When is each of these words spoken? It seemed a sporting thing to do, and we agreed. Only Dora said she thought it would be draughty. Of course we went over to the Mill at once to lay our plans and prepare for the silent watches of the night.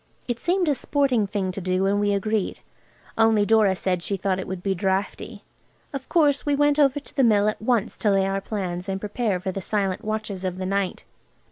It 0.27 0.39
seemed 0.39 0.67
a 0.67 0.73
sporting 0.73 1.27
thing 1.27 1.51
to 1.51 1.61
do, 1.61 1.85
and 1.85 1.99
we 1.99 2.11
agreed. 2.11 2.61
Only 3.19 3.45
Dora 3.45 3.75
said 3.75 4.01
she 4.01 4.17
thought 4.17 4.39
it 4.39 4.47
would 4.47 4.63
be 4.63 4.73
draughty. 4.73 5.43
Of 5.93 6.09
course 6.09 6.43
we 6.43 6.55
went 6.55 6.79
over 6.79 6.99
to 6.99 7.15
the 7.15 7.23
Mill 7.23 7.47
at 7.47 7.61
once 7.61 7.97
to 7.97 8.09
lay 8.09 8.25
our 8.25 8.41
plans 8.41 8.89
and 8.89 8.99
prepare 8.99 9.39
for 9.39 9.51
the 9.51 9.61
silent 9.61 10.03
watches 10.03 10.43
of 10.43 10.57
the 10.57 10.65
night. 10.65 11.03